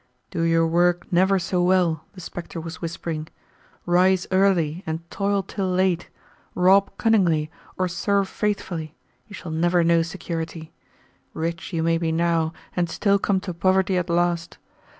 [0.31, 3.27] "Do your work never so well," the spectre was whispering
[3.85, 6.09] "rise early and toil till late,
[6.55, 8.95] rob cunningly or serve faithfully,
[9.27, 10.73] you shall never know security.
[11.35, 14.57] Rich you may be now and still come to poverty at last.